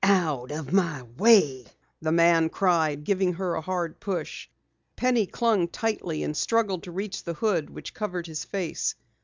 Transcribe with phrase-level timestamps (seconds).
[0.03, 1.63] "Out of my way!"
[2.01, 4.49] the man cried, giving her a hard push.
[4.95, 8.95] Penny clung tightly and struggled to reach the hood which covered his face.